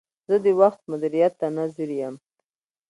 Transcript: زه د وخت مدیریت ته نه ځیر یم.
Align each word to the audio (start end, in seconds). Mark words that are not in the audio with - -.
زه 0.29 0.35
د 0.45 0.47
وخت 0.61 0.81
مدیریت 0.91 1.33
ته 1.41 1.47
نه 1.55 1.63
ځیر 1.73 1.89
یم. 2.01 2.15